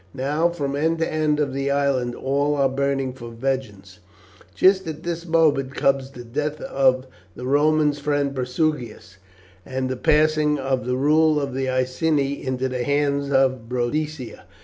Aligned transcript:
Now 0.15 0.49
from 0.49 0.75
end 0.75 0.97
to 0.97 1.13
end 1.13 1.39
of 1.39 1.53
the 1.53 1.69
island 1.69 2.15
all 2.15 2.55
are 2.55 2.67
burning 2.67 3.13
for 3.13 3.29
vengeance. 3.29 3.99
Just 4.55 4.87
at 4.87 5.03
this 5.03 5.27
moment, 5.27 5.75
comes 5.75 6.09
the 6.09 6.23
death 6.23 6.59
of 6.61 7.05
the 7.35 7.45
Romans' 7.45 7.99
friend 7.99 8.33
Prasutagus, 8.33 9.17
and 9.63 9.89
the 9.89 9.95
passing 9.97 10.57
of 10.57 10.87
the 10.87 10.97
rule 10.97 11.39
of 11.39 11.53
the 11.53 11.69
Iceni 11.69 12.43
into 12.43 12.67
the 12.67 12.83
hands 12.83 13.31
of 13.31 13.69
Boadicea. 13.69 14.45